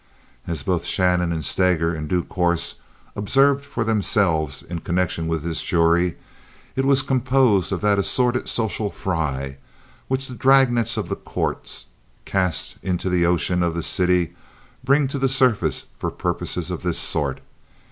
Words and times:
As 0.47 0.63
both 0.63 0.83
Shannon 0.87 1.31
and 1.31 1.45
Steger 1.45 1.93
in 1.93 2.07
due 2.07 2.23
course 2.23 2.79
observed 3.15 3.63
for 3.63 3.83
themselves 3.83 4.63
in 4.63 4.79
connection 4.79 5.27
with 5.27 5.43
this 5.43 5.61
jury, 5.61 6.17
it 6.75 6.85
was 6.85 7.03
composed 7.03 7.71
of 7.71 7.81
that 7.81 7.99
assorted 7.99 8.49
social 8.49 8.89
fry 8.89 9.57
which 10.07 10.25
the 10.27 10.33
dragnets 10.33 10.97
of 10.97 11.07
the 11.07 11.15
courts, 11.15 11.85
cast 12.25 12.77
into 12.81 13.11
the 13.11 13.27
ocean 13.27 13.61
of 13.61 13.75
the 13.75 13.83
city, 13.83 14.33
bring 14.83 15.07
to 15.07 15.19
the 15.19 15.29
surface 15.29 15.85
for 15.99 16.09
purposes 16.09 16.71
of 16.71 16.81
this 16.81 16.97
sort. 16.97 17.39